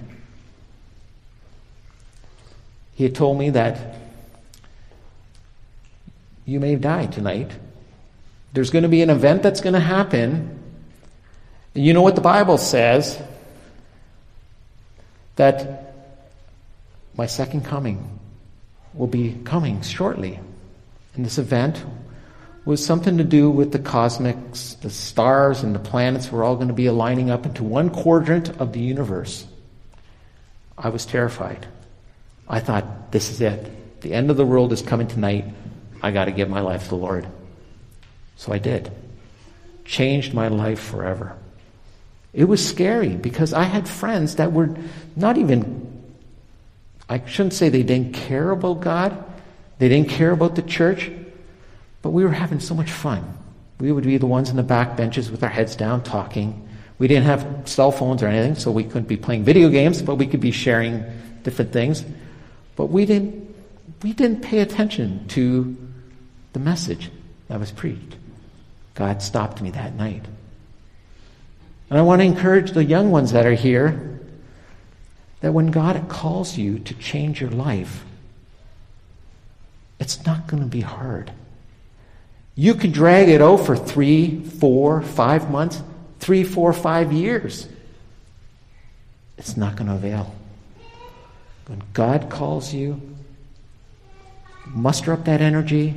He 2.99 3.05
had 3.05 3.15
told 3.15 3.39
me 3.39 3.51
that 3.51 3.95
you 6.43 6.59
may 6.59 6.75
die 6.75 7.05
tonight. 7.05 7.49
There's 8.51 8.71
going 8.71 8.83
to 8.83 8.89
be 8.89 9.01
an 9.01 9.09
event 9.09 9.41
that's 9.41 9.61
going 9.61 9.75
to 9.75 9.79
happen. 9.79 10.59
And 11.75 11.85
you 11.85 11.93
know 11.93 12.01
what 12.01 12.15
the 12.15 12.21
Bible 12.21 12.57
says? 12.57 13.17
That 15.37 15.95
my 17.15 17.25
second 17.25 17.63
coming 17.63 18.19
will 18.93 19.07
be 19.07 19.37
coming 19.45 19.81
shortly. 19.81 20.37
And 21.15 21.25
this 21.25 21.37
event 21.37 21.81
was 22.65 22.85
something 22.85 23.17
to 23.17 23.23
do 23.23 23.49
with 23.49 23.71
the 23.71 23.79
cosmics, 23.79 24.73
the 24.81 24.89
stars 24.89 25.63
and 25.63 25.73
the 25.73 25.79
planets 25.79 26.33
were 26.33 26.43
all 26.43 26.57
going 26.57 26.67
to 26.67 26.73
be 26.73 26.87
aligning 26.87 27.29
up 27.29 27.45
into 27.45 27.63
one 27.63 27.91
quadrant 27.91 28.49
of 28.59 28.73
the 28.73 28.81
universe. 28.81 29.47
I 30.77 30.89
was 30.89 31.05
terrified. 31.05 31.65
I 32.49 32.59
thought, 32.59 33.11
this 33.11 33.29
is 33.29 33.41
it. 33.41 34.01
The 34.01 34.13
end 34.13 34.31
of 34.31 34.37
the 34.37 34.45
world 34.45 34.73
is 34.73 34.81
coming 34.81 35.07
tonight. 35.07 35.45
I 36.01 36.11
got 36.11 36.25
to 36.25 36.31
give 36.31 36.49
my 36.49 36.61
life 36.61 36.83
to 36.83 36.89
the 36.89 36.95
Lord. 36.95 37.27
So 38.37 38.51
I 38.53 38.57
did. 38.57 38.91
Changed 39.85 40.33
my 40.33 40.47
life 40.47 40.79
forever. 40.79 41.35
It 42.33 42.45
was 42.45 42.65
scary 42.65 43.09
because 43.09 43.53
I 43.53 43.63
had 43.63 43.87
friends 43.87 44.35
that 44.37 44.51
were 44.51 44.75
not 45.15 45.37
even, 45.37 46.13
I 47.07 47.25
shouldn't 47.25 47.53
say 47.53 47.69
they 47.69 47.83
didn't 47.83 48.13
care 48.13 48.51
about 48.51 48.81
God, 48.81 49.23
they 49.79 49.89
didn't 49.89 50.09
care 50.09 50.31
about 50.31 50.55
the 50.55 50.61
church, 50.61 51.11
but 52.01 52.11
we 52.11 52.23
were 52.23 52.31
having 52.31 52.59
so 52.59 52.73
much 52.73 52.91
fun. 52.91 53.37
We 53.79 53.91
would 53.91 54.03
be 54.03 54.17
the 54.17 54.25
ones 54.25 54.49
in 54.49 54.57
the 54.57 54.63
back 54.63 54.95
benches 54.95 55.31
with 55.31 55.43
our 55.43 55.49
heads 55.49 55.75
down 55.75 56.03
talking. 56.03 56.67
We 56.97 57.07
didn't 57.07 57.25
have 57.25 57.63
cell 57.65 57.91
phones 57.91 58.21
or 58.21 58.27
anything, 58.27 58.55
so 58.55 58.71
we 58.71 58.83
couldn't 58.83 59.07
be 59.07 59.17
playing 59.17 59.43
video 59.43 59.69
games, 59.69 60.01
but 60.01 60.15
we 60.15 60.27
could 60.27 60.41
be 60.41 60.51
sharing 60.51 61.03
different 61.43 61.71
things. 61.71 62.03
But 62.79 62.91
we 62.91 63.05
didn't, 63.05 63.53
we 64.03 64.13
didn't 64.13 64.39
pay 64.39 64.59
attention 64.59 65.27
to 65.27 65.75
the 66.53 66.59
message 66.59 67.11
that 67.49 67.59
was 67.59 67.71
preached. 67.71 68.15
God 68.95 69.21
stopped 69.21 69.61
me 69.61 69.69
that 69.71 69.95
night. 69.95 70.23
And 71.89 71.99
I 71.99 72.01
want 72.03 72.21
to 72.21 72.25
encourage 72.25 72.71
the 72.71 72.85
young 72.85 73.11
ones 73.11 73.33
that 73.33 73.45
are 73.45 73.53
here 73.53 74.21
that 75.41 75.53
when 75.53 75.71
God 75.71 76.07
calls 76.07 76.57
you 76.57 76.79
to 76.79 76.93
change 76.93 77.41
your 77.41 77.49
life, 77.49 78.05
it's 79.99 80.25
not 80.25 80.47
going 80.47 80.63
to 80.63 80.69
be 80.69 80.79
hard. 80.79 81.33
You 82.55 82.75
can 82.75 82.93
drag 82.93 83.27
it 83.27 83.41
out 83.41 83.57
for 83.57 83.75
three, 83.75 84.41
four, 84.41 85.01
five 85.01 85.51
months, 85.51 85.83
three, 86.21 86.45
four, 86.45 86.71
five 86.71 87.11
years. 87.11 87.67
It's 89.37 89.57
not 89.57 89.75
going 89.75 89.89
to 89.89 89.95
avail. 89.95 90.33
When 91.69 91.83
God 91.93 92.31
calls 92.31 92.73
you, 92.73 92.99
muster 94.65 95.13
up 95.13 95.25
that 95.25 95.39
energy 95.39 95.93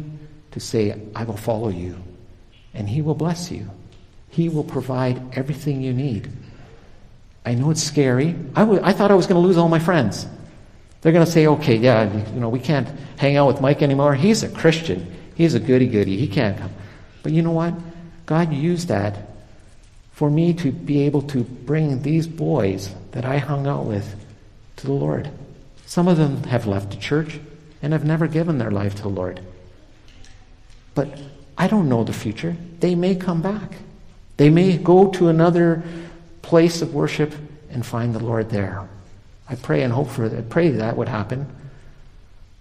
to 0.51 0.61
say, 0.61 1.01
I 1.15 1.25
will 1.25 1.39
follow 1.39 1.71
you. 1.71 1.97
And 2.75 2.87
He 2.87 3.01
will 3.01 3.15
bless 3.15 3.51
you. 3.51 3.71
He 4.29 4.51
will 4.51 4.65
provide 4.65 5.35
everything 5.35 5.81
you 5.81 5.95
need. 5.95 6.31
I 7.47 7.55
know 7.55 7.71
it's 7.71 7.83
scary. 7.83 8.37
I, 8.55 8.61
w- 8.61 8.83
I 8.83 8.93
thought 8.93 9.11
I 9.11 9.15
was 9.15 9.27
going 9.27 9.41
to 9.41 9.47
lose 9.47 9.57
all 9.57 9.71
my 9.71 9.79
friends. 9.79 10.27
They're 11.01 11.13
going 11.13 11.25
to 11.25 11.31
say, 11.31 11.47
okay, 11.47 11.77
yeah, 11.77 12.13
you 12.35 12.41
know, 12.41 12.51
we 12.51 12.61
can't 12.61 12.89
hang 13.17 13.39
out 13.39 13.47
with 13.47 13.63
Mike 13.63 13.81
anymore. 13.81 14.15
He's 14.15 14.43
a 14.43 14.51
Christian. 14.51 15.11
He's 15.35 15.55
a 15.55 15.61
goody 15.61 15.87
goody. 15.87 16.19
He 16.19 16.29
can't 16.29 16.57
come. 16.59 16.71
But 17.23 17.33
you 17.33 17.41
know 17.41 17.51
what? 17.51 17.73
God 18.27 18.53
used 18.53 18.89
that 18.89 19.17
for 20.13 20.29
me 20.29 20.53
to 20.53 20.71
be 20.71 21.01
able 21.05 21.23
to 21.23 21.45
bring 21.45 22.03
these 22.03 22.27
boys 22.27 22.95
that 23.13 23.25
I 23.25 23.39
hung 23.39 23.67
out 23.67 23.87
with 23.87 24.15
to 24.77 24.87
the 24.87 24.93
Lord. 24.93 25.31
Some 25.87 26.09
of 26.09 26.17
them 26.17 26.45
have 26.45 26.67
left 26.67 26.91
the 26.91 26.97
church 26.97 27.39
and 27.83 27.93
have 27.93 28.05
never 28.05 28.27
given 28.27 28.59
their 28.59 28.71
life 28.71 28.95
to 28.97 29.03
the 29.03 29.09
Lord. 29.09 29.41
But 30.95 31.19
I 31.59 31.67
don't 31.69 31.89
know 31.89 32.05
the 32.05 32.13
future. 32.13 32.57
They 32.81 32.95
may 32.95 33.15
come 33.15 33.43
back. 33.43 33.75
They 34.37 34.51
may 34.51 34.79
go 34.79 35.11
to 35.11 35.29
another 35.29 35.83
place 36.41 36.83
of 36.83 36.95
worship 36.95 37.35
and 37.71 37.85
find 37.85 38.15
the 38.15 38.25
Lord 38.25 38.51
there. 38.51 38.89
I 39.49 39.55
pray 39.55 39.83
and 39.83 39.93
hope 39.93 40.09
for 40.09 40.29
that. 40.29 40.39
I 40.39 40.43
Pray 40.43 40.71
that 40.71 40.97
would 40.97 41.09
happen. 41.09 41.47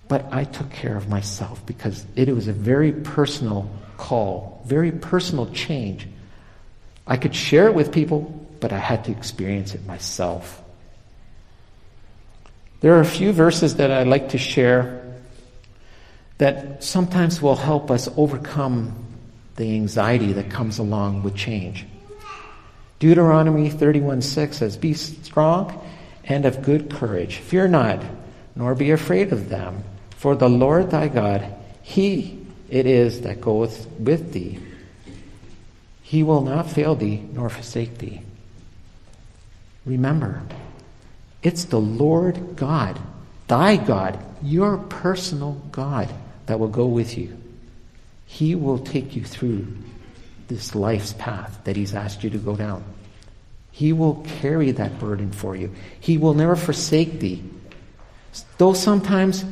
But 0.07 0.25
I 0.31 0.43
took 0.43 0.69
care 0.71 0.97
of 0.97 1.07
myself 1.07 1.65
because 1.65 2.05
it 2.15 2.27
was 2.35 2.47
a 2.47 2.53
very 2.53 2.91
personal 2.91 3.69
call, 3.97 4.61
very 4.65 4.91
personal 4.91 5.49
change. 5.51 6.07
I 7.07 7.17
could 7.17 7.33
share 7.33 7.67
it 7.67 7.73
with 7.73 7.91
people, 7.91 8.19
but 8.59 8.73
I 8.73 8.77
had 8.77 9.05
to 9.05 9.11
experience 9.11 9.73
it 9.73 9.85
myself. 9.85 10.61
There 12.81 12.95
are 12.95 13.01
a 13.01 13.05
few 13.05 13.31
verses 13.31 13.75
that 13.75 13.91
I'd 13.91 14.07
like 14.07 14.29
to 14.29 14.37
share 14.37 15.01
that 16.39 16.83
sometimes 16.83 17.41
will 17.41 17.55
help 17.55 17.91
us 17.91 18.09
overcome 18.17 19.05
the 19.55 19.75
anxiety 19.75 20.33
that 20.33 20.49
comes 20.49 20.79
along 20.79 21.21
with 21.21 21.35
change. 21.35 21.85
Deuteronomy 22.97 23.69
31 23.69 24.21
6 24.23 24.57
says, 24.57 24.77
Be 24.77 24.93
strong 24.93 25.79
and 26.25 26.45
of 26.45 26.63
good 26.63 26.89
courage. 26.89 27.37
Fear 27.37 27.67
not, 27.69 28.03
nor 28.55 28.73
be 28.73 28.91
afraid 28.91 29.31
of 29.31 29.49
them. 29.49 29.83
For 30.17 30.35
the 30.35 30.49
Lord 30.49 30.91
thy 30.91 31.07
God, 31.07 31.53
he 31.83 32.45
it 32.69 32.85
is 32.85 33.21
that 33.21 33.41
goeth 33.41 33.85
with 33.99 34.33
thee. 34.33 34.57
He 36.01 36.23
will 36.23 36.41
not 36.41 36.71
fail 36.71 36.95
thee 36.95 37.23
nor 37.33 37.49
forsake 37.49 37.97
thee. 37.97 38.21
Remember, 39.85 40.41
it's 41.43 41.65
the 41.65 41.79
Lord 41.79 42.55
God, 42.55 42.99
thy 43.47 43.77
God, 43.77 44.23
your 44.43 44.77
personal 44.77 45.53
God, 45.71 46.09
that 46.45 46.59
will 46.59 46.67
go 46.67 46.85
with 46.85 47.17
you. 47.17 47.37
He 48.25 48.55
will 48.55 48.79
take 48.79 49.15
you 49.15 49.23
through 49.23 49.67
this 50.47 50.75
life's 50.75 51.13
path 51.13 51.59
that 51.63 51.75
He's 51.75 51.93
asked 51.93 52.23
you 52.23 52.29
to 52.29 52.37
go 52.37 52.55
down. 52.55 52.83
He 53.71 53.93
will 53.93 54.25
carry 54.41 54.71
that 54.71 54.99
burden 54.99 55.31
for 55.31 55.55
you. 55.55 55.73
He 55.99 56.17
will 56.17 56.33
never 56.33 56.55
forsake 56.55 57.19
thee. 57.19 57.43
Though 58.57 58.73
sometimes 58.73 59.43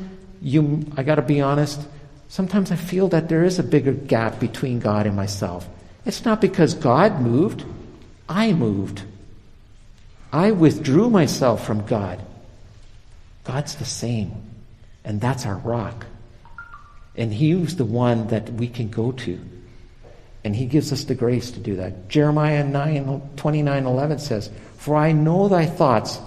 you, 0.41 0.85
I 0.95 1.03
got 1.03 1.15
to 1.15 1.21
be 1.21 1.41
honest, 1.41 1.81
sometimes 2.27 2.71
I 2.71 2.75
feel 2.75 3.07
that 3.09 3.29
there 3.29 3.43
is 3.43 3.59
a 3.59 3.63
bigger 3.63 3.93
gap 3.93 4.39
between 4.39 4.79
God 4.79 5.07
and 5.07 5.15
myself. 5.15 5.67
It's 6.05 6.25
not 6.25 6.41
because 6.41 6.73
God 6.73 7.21
moved, 7.21 7.65
I 8.27 8.53
moved. 8.53 9.03
I 10.31 10.51
withdrew 10.51 11.09
myself 11.09 11.65
from 11.65 11.85
God. 11.85 12.21
God's 13.43 13.75
the 13.75 13.85
same, 13.85 14.31
and 15.03 15.19
that's 15.19 15.45
our 15.45 15.57
rock. 15.57 16.05
And 17.15 17.33
He's 17.33 17.75
the 17.75 17.85
one 17.85 18.27
that 18.27 18.49
we 18.53 18.67
can 18.67 18.89
go 18.89 19.11
to. 19.11 19.39
And 20.43 20.55
He 20.55 20.65
gives 20.65 20.93
us 20.93 21.03
the 21.05 21.15
grace 21.15 21.51
to 21.51 21.59
do 21.59 21.75
that. 21.77 22.09
Jeremiah 22.09 22.63
9, 22.63 23.31
29 23.35 23.85
11 23.85 24.19
says, 24.19 24.49
For 24.77 24.95
I 24.95 25.11
know 25.11 25.47
thy 25.47 25.65
thoughts 25.65 26.19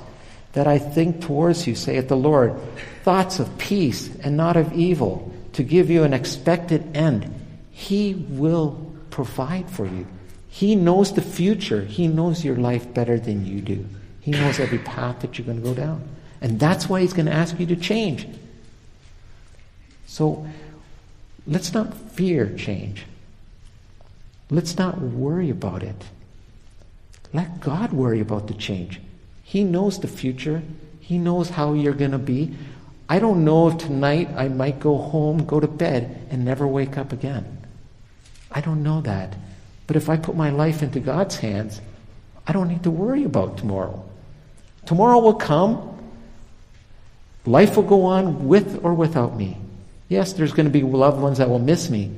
that 0.52 0.66
I 0.66 0.78
think 0.78 1.22
towards 1.22 1.66
you, 1.66 1.74
saith 1.74 2.08
the 2.08 2.16
Lord, 2.16 2.54
thoughts 3.04 3.38
of 3.38 3.56
peace 3.58 4.14
and 4.22 4.36
not 4.36 4.56
of 4.56 4.72
evil, 4.72 5.32
to 5.54 5.62
give 5.62 5.90
you 5.90 6.02
an 6.02 6.12
expected 6.12 6.96
end. 6.96 7.32
He 7.70 8.14
will 8.14 8.92
provide 9.10 9.70
for 9.70 9.86
you. 9.86 10.06
He 10.52 10.76
knows 10.76 11.14
the 11.14 11.22
future. 11.22 11.80
He 11.80 12.06
knows 12.06 12.44
your 12.44 12.56
life 12.56 12.92
better 12.92 13.18
than 13.18 13.46
you 13.46 13.62
do. 13.62 13.86
He 14.20 14.32
knows 14.32 14.60
every 14.60 14.80
path 14.80 15.20
that 15.20 15.38
you're 15.38 15.46
going 15.46 15.62
to 15.62 15.66
go 15.66 15.72
down. 15.72 16.06
And 16.42 16.60
that's 16.60 16.90
why 16.90 17.00
He's 17.00 17.14
going 17.14 17.24
to 17.24 17.32
ask 17.32 17.58
you 17.58 17.64
to 17.64 17.74
change. 17.74 18.28
So 20.06 20.46
let's 21.46 21.72
not 21.72 21.94
fear 21.94 22.54
change. 22.54 23.06
Let's 24.50 24.76
not 24.76 25.00
worry 25.00 25.48
about 25.48 25.82
it. 25.82 26.04
Let 27.32 27.60
God 27.60 27.94
worry 27.94 28.20
about 28.20 28.46
the 28.46 28.54
change. 28.54 29.00
He 29.42 29.64
knows 29.64 30.00
the 30.00 30.06
future. 30.06 30.62
He 31.00 31.16
knows 31.16 31.48
how 31.48 31.72
you're 31.72 31.94
going 31.94 32.10
to 32.10 32.18
be. 32.18 32.54
I 33.08 33.20
don't 33.20 33.42
know 33.42 33.68
if 33.68 33.78
tonight 33.78 34.28
I 34.36 34.48
might 34.48 34.80
go 34.80 34.98
home, 34.98 35.46
go 35.46 35.60
to 35.60 35.66
bed, 35.66 36.26
and 36.28 36.44
never 36.44 36.66
wake 36.66 36.98
up 36.98 37.10
again. 37.10 37.56
I 38.50 38.60
don't 38.60 38.82
know 38.82 39.00
that. 39.00 39.34
But 39.86 39.96
if 39.96 40.08
I 40.08 40.16
put 40.16 40.36
my 40.36 40.50
life 40.50 40.82
into 40.82 41.00
God's 41.00 41.36
hands, 41.36 41.80
I 42.46 42.52
don't 42.52 42.68
need 42.68 42.82
to 42.84 42.90
worry 42.90 43.24
about 43.24 43.58
tomorrow. 43.58 44.04
Tomorrow 44.86 45.18
will 45.20 45.34
come. 45.34 45.88
Life 47.46 47.76
will 47.76 47.82
go 47.82 48.04
on 48.04 48.48
with 48.48 48.84
or 48.84 48.94
without 48.94 49.36
me. 49.36 49.58
Yes, 50.08 50.32
there's 50.32 50.52
going 50.52 50.66
to 50.66 50.72
be 50.72 50.82
loved 50.82 51.20
ones 51.20 51.38
that 51.38 51.48
will 51.48 51.58
miss 51.58 51.90
me. 51.90 52.10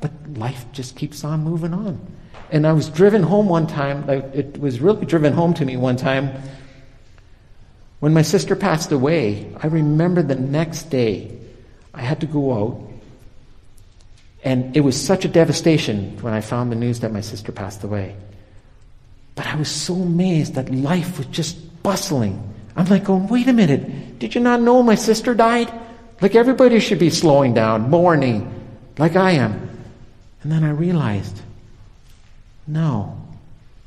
But 0.00 0.12
life 0.36 0.66
just 0.72 0.96
keeps 0.96 1.24
on 1.24 1.42
moving 1.42 1.74
on. 1.74 2.00
And 2.50 2.66
I 2.66 2.72
was 2.72 2.88
driven 2.88 3.22
home 3.22 3.48
one 3.48 3.66
time, 3.66 4.06
like 4.06 4.24
it 4.34 4.58
was 4.58 4.80
really 4.80 5.04
driven 5.04 5.32
home 5.32 5.54
to 5.54 5.64
me 5.64 5.76
one 5.76 5.96
time. 5.96 6.30
When 8.00 8.14
my 8.14 8.22
sister 8.22 8.54
passed 8.54 8.92
away, 8.92 9.52
I 9.60 9.66
remember 9.66 10.22
the 10.22 10.36
next 10.36 10.84
day 10.84 11.36
I 11.92 12.02
had 12.02 12.20
to 12.20 12.26
go 12.26 12.52
out. 12.52 12.87
And 14.44 14.76
it 14.76 14.80
was 14.80 15.00
such 15.00 15.24
a 15.24 15.28
devastation 15.28 16.16
when 16.22 16.32
I 16.32 16.40
found 16.40 16.70
the 16.70 16.76
news 16.76 17.00
that 17.00 17.12
my 17.12 17.20
sister 17.20 17.52
passed 17.52 17.82
away. 17.82 18.14
But 19.34 19.46
I 19.46 19.56
was 19.56 19.70
so 19.70 19.94
amazed 19.94 20.54
that 20.54 20.72
life 20.72 21.18
was 21.18 21.26
just 21.28 21.82
bustling. 21.82 22.54
I'm 22.76 22.86
like 22.86 23.04
going, 23.04 23.28
wait 23.28 23.48
a 23.48 23.52
minute, 23.52 24.18
did 24.18 24.34
you 24.34 24.40
not 24.40 24.60
know 24.60 24.82
my 24.82 24.94
sister 24.94 25.34
died? 25.34 25.72
Like 26.20 26.34
everybody 26.34 26.80
should 26.80 26.98
be 26.98 27.10
slowing 27.10 27.54
down, 27.54 27.90
mourning, 27.90 28.52
like 28.98 29.16
I 29.16 29.32
am. 29.32 29.52
And 30.42 30.52
then 30.52 30.64
I 30.64 30.70
realized 30.70 31.40
no. 32.66 33.16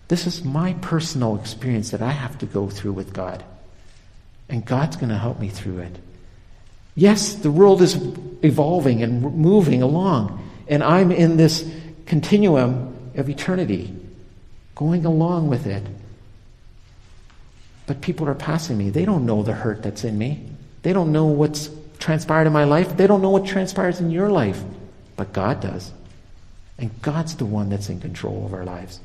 This 0.08 0.28
is 0.28 0.44
my 0.44 0.74
personal 0.82 1.38
experience 1.38 1.92
that 1.92 2.02
I 2.02 2.12
have 2.12 2.38
to 2.40 2.46
go 2.46 2.70
through 2.70 2.94
with 2.94 3.14
God. 3.14 3.44
And 4.50 4.66
God's 4.66 4.98
going 4.98 5.10
to 5.10 5.18
help 5.18 5.40
me 5.40 5.48
through 5.48 5.80
it. 5.80 5.98
Yes, 6.96 7.36
the 7.36 7.52
world 7.52 7.82
is 7.82 7.96
evolving 8.44 9.02
and 9.02 9.22
moving 9.22 9.82
along. 9.82 10.50
And 10.68 10.84
I'm 10.84 11.12
in 11.12 11.38
this 11.38 11.70
continuum 12.06 13.12
of 13.16 13.30
eternity, 13.30 13.94
going 14.76 15.06
along 15.06 15.48
with 15.50 15.68
it. 15.68 15.84
But 17.88 18.02
people 18.02 18.28
are 18.28 18.36
passing 18.36 18.78
me. 18.78 18.90
They 18.90 19.06
don't 19.06 19.26
know 19.26 19.44
the 19.44 19.54
hurt 19.54 19.84
that's 19.84 20.04
in 20.04 20.18
me. 20.18 20.44
They 20.84 20.94
don't 20.94 21.12
know 21.12 21.26
what's 21.26 21.70
transpired 22.00 22.48
in 22.48 22.54
my 22.54 22.64
life. 22.64 22.98
They 22.98 23.08
don't 23.08 23.22
know 23.22 23.30
what 23.30 23.46
transpires 23.46 24.00
in 24.00 24.12
your 24.12 24.30
life. 24.30 24.62
But 25.16 25.34
God 25.34 25.62
does. 25.62 25.92
And 26.78 26.90
God's 27.02 27.36
the 27.36 27.46
one 27.46 27.70
that's 27.70 27.90
in 27.90 28.00
control 28.00 28.46
of 28.46 28.54
our 28.54 28.66
lives. 28.66 29.00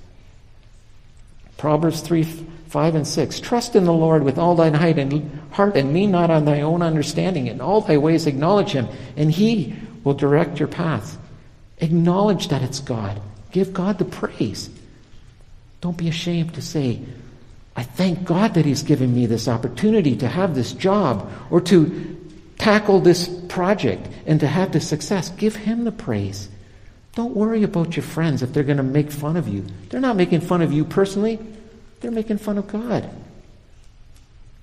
Proverbs 1.56 2.00
3 2.00 2.22
5 2.22 2.94
and 2.94 3.06
6. 3.06 3.40
Trust 3.40 3.76
in 3.76 3.84
the 3.84 3.92
Lord 3.92 4.22
with 4.22 4.38
all 4.38 4.54
thine 4.54 4.74
heart 4.74 5.76
and 5.76 5.94
lean 5.94 6.10
not 6.10 6.30
on 6.30 6.44
thy 6.44 6.60
own 6.60 6.82
understanding. 6.82 7.46
In 7.46 7.60
all 7.60 7.80
thy 7.80 7.96
ways 7.96 8.26
acknowledge 8.26 8.72
him, 8.72 8.88
and 9.16 9.30
he 9.30 9.74
will 10.04 10.14
direct 10.14 10.58
your 10.58 10.68
path. 10.68 11.16
Acknowledge 11.78 12.48
that 12.48 12.62
it's 12.62 12.80
God. 12.80 13.20
Give 13.52 13.72
God 13.72 13.98
the 13.98 14.04
praise. 14.04 14.68
Don't 15.80 15.96
be 15.96 16.08
ashamed 16.08 16.54
to 16.54 16.62
say, 16.62 17.00
I 17.76 17.82
thank 17.82 18.24
God 18.24 18.54
that 18.54 18.64
He's 18.64 18.82
given 18.82 19.14
me 19.14 19.26
this 19.26 19.48
opportunity 19.48 20.16
to 20.16 20.28
have 20.28 20.54
this 20.54 20.72
job 20.72 21.30
or 21.50 21.60
to 21.62 22.16
tackle 22.58 23.00
this 23.00 23.28
project 23.48 24.08
and 24.26 24.40
to 24.40 24.46
have 24.46 24.72
this 24.72 24.88
success. 24.88 25.28
Give 25.30 25.54
Him 25.54 25.84
the 25.84 25.92
praise. 25.92 26.48
Don't 27.16 27.34
worry 27.34 27.62
about 27.62 27.96
your 27.96 28.02
friends 28.02 28.42
if 28.42 28.52
they're 28.52 28.62
going 28.62 28.76
to 28.76 28.82
make 28.82 29.10
fun 29.10 29.38
of 29.38 29.48
you. 29.48 29.64
They're 29.88 30.02
not 30.02 30.16
making 30.16 30.42
fun 30.42 30.60
of 30.60 30.70
you 30.70 30.84
personally, 30.84 31.40
they're 32.00 32.10
making 32.10 32.38
fun 32.38 32.58
of 32.58 32.68
God. 32.68 33.10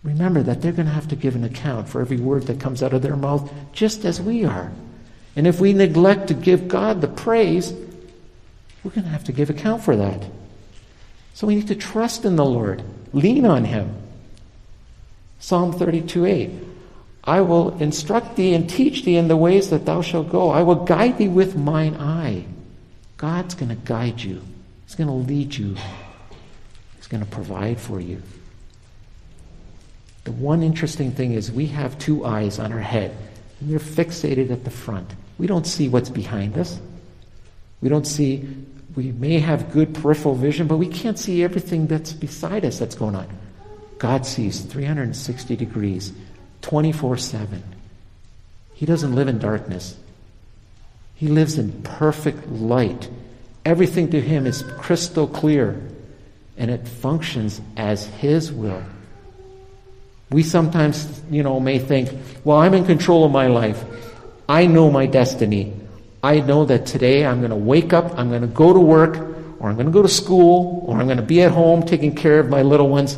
Remember 0.04 0.44
that 0.44 0.62
they're 0.62 0.72
going 0.72 0.86
to 0.86 0.94
have 0.94 1.08
to 1.08 1.16
give 1.16 1.36
an 1.36 1.44
account 1.44 1.90
for 1.90 2.00
every 2.00 2.18
word 2.18 2.44
that 2.44 2.60
comes 2.60 2.84
out 2.84 2.94
of 2.94 3.02
their 3.02 3.16
mouth, 3.16 3.52
just 3.72 4.06
as 4.06 4.22
we 4.22 4.46
are. 4.46 4.72
And 5.36 5.48
if 5.48 5.60
we 5.60 5.74
neglect 5.74 6.28
to 6.28 6.36
give 6.36 6.68
God 6.68 7.02
the 7.02 7.08
praise, 7.08 7.74
we're 8.84 8.92
going 8.92 9.06
to 9.06 9.10
have 9.10 9.24
to 9.24 9.32
give 9.32 9.50
account 9.50 9.84
for 9.84 9.96
that. 9.96 10.24
So 11.34 11.48
we 11.48 11.56
need 11.56 11.70
to 11.70 11.76
trust 11.76 12.24
in 12.24 12.36
the 12.36 12.46
Lord, 12.46 12.84
lean 13.14 13.48
on 13.48 13.66
Him. 13.66 13.96
Psalm 15.40 15.74
32 15.74 16.26
8. 16.26 16.52
I 17.24 17.42
will 17.42 17.78
instruct 17.78 18.36
thee 18.36 18.54
and 18.54 18.70
teach 18.70 19.04
thee 19.06 19.16
in 19.16 19.30
the 19.30 19.38
ways 19.38 19.70
that 19.70 19.86
thou 19.86 20.02
shalt 20.02 20.30
go. 20.30 20.50
I 20.50 20.64
will 20.64 20.76
guide 20.76 21.18
thee 21.18 21.30
with 21.30 21.56
mine 21.56 21.96
eye. 21.96 22.46
God's 23.18 23.56
going 23.56 23.70
to 23.70 23.76
guide 23.76 24.22
you, 24.22 24.42
He's 24.86 24.96
going 24.96 25.08
to 25.08 25.14
lead 25.14 25.56
you, 25.56 25.76
He's 26.98 27.08
going 27.08 27.24
to 27.24 27.30
provide 27.30 27.80
for 27.80 28.02
you. 28.02 28.22
The 30.26 30.34
one 30.34 30.64
interesting 30.64 31.12
thing 31.12 31.34
is 31.34 31.52
we 31.52 31.68
have 31.68 31.98
two 31.98 32.26
eyes 32.26 32.60
on 32.60 32.74
our 32.74 32.80
head, 32.80 33.16
and 33.60 33.70
they're 33.70 33.80
fixated 33.80 34.52
at 34.52 34.66
the 34.66 34.72
front. 34.72 35.10
We 35.38 35.48
don't 35.48 35.66
see 35.66 35.88
what's 35.88 36.10
behind 36.10 36.58
us. 36.58 36.80
We 37.82 37.90
don't 37.90 38.08
see, 38.08 38.48
we 38.96 39.12
may 39.14 39.40
have 39.40 39.72
good 39.72 39.94
peripheral 39.94 40.36
vision, 40.36 40.68
but 40.68 40.78
we 40.78 40.88
can't 40.88 41.20
see 41.20 41.44
everything 41.44 41.88
that's 41.88 42.14
beside 42.14 42.66
us 42.66 42.80
that's 42.80 42.96
going 42.96 43.16
on. 43.16 43.28
God 44.00 44.26
sees 44.26 44.62
360 44.62 45.56
degrees 45.56 46.14
24 46.64 47.18
7. 47.18 47.64
He 48.74 48.86
doesn't 48.86 49.14
live 49.14 49.28
in 49.28 49.38
darkness, 49.38 49.96
He 51.16 51.28
lives 51.28 51.60
in 51.60 51.84
perfect 51.84 52.48
light. 52.50 53.10
Everything 53.66 54.10
to 54.12 54.20
Him 54.20 54.46
is 54.46 54.64
crystal 54.78 55.28
clear, 55.28 55.82
and 56.58 56.72
it 56.72 56.88
functions 56.88 57.62
as 57.78 58.06
His 58.06 58.52
will. 58.52 58.84
We 60.32 60.44
sometimes, 60.44 61.22
you 61.30 61.44
know, 61.44 61.60
may 61.60 61.80
think, 61.80 62.10
well, 62.44 62.58
I'm 62.58 62.74
in 62.74 62.86
control 62.86 63.24
of 63.24 63.32
my 63.32 63.48
life. 63.48 63.84
I 64.50 64.66
know 64.66 64.90
my 64.90 65.06
destiny. 65.06 65.74
I 66.24 66.40
know 66.40 66.66
that 66.66 66.86
today 66.86 67.26
I'm 67.26 67.40
going 67.40 67.52
to 67.52 67.56
wake 67.56 67.94
up, 67.94 68.18
I'm 68.18 68.30
going 68.30 68.42
to 68.42 68.48
go 68.48 68.74
to 68.74 68.80
work, 68.80 69.18
or 69.60 69.70
I'm 69.70 69.76
going 69.76 69.86
to 69.86 69.92
go 69.92 70.02
to 70.02 70.10
school, 70.10 70.84
or 70.88 70.98
I'm 70.98 71.06
going 71.06 71.18
to 71.18 71.24
be 71.24 71.42
at 71.42 71.52
home 71.52 71.84
taking 71.84 72.16
care 72.16 72.40
of 72.40 72.50
my 72.50 72.64
little 72.64 72.90
ones. 72.90 73.18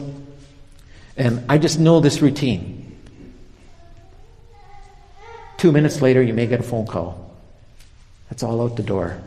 And 1.15 1.43
I 1.49 1.57
just 1.57 1.79
know 1.79 1.99
this 2.01 2.21
routine. 2.21 2.74
Two 5.65 5.71
minutes 5.71 5.99
later, 5.99 6.21
you 6.21 6.35
may 6.35 6.45
get 6.45 6.59
a 6.59 6.63
phone 6.63 6.85
call. 6.85 7.35
That's 8.29 8.43
all 8.43 8.61
out 8.61 8.75
the 8.75 8.83
door. 8.83 9.19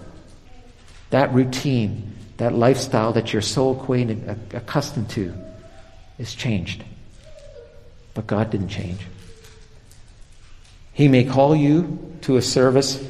That 1.11 1.35
routine, 1.35 2.15
that 2.37 2.55
lifestyle 2.55 3.13
that 3.15 3.33
you're 3.33 3.43
so 3.43 3.71
acquainted, 3.71 4.39
accustomed 4.55 5.11
to, 5.11 5.35
is 6.17 6.33
changed. 6.33 6.85
But 8.15 8.29
God 8.29 8.51
didn't 8.51 8.69
change. 8.69 9.01
He 10.93 11.09
may 11.09 11.25
call 11.25 11.57
you 11.57 12.15
to 12.21 12.37
a 12.37 12.43
service. 12.43 13.05